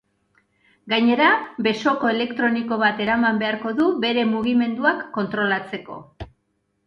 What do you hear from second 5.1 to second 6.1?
kontrolatzeko.